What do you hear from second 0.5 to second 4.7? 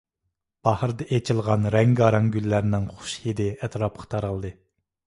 باھاردا ئېچىلغان رەڭگارەڭ گۈللەرنىڭ خۇش ھىدى ئەتراپقا تارالدى.